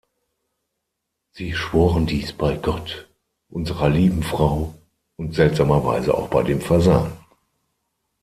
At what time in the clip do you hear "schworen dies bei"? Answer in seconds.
1.53-2.55